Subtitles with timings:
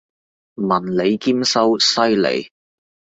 [0.55, 2.49] 文理兼修，犀利！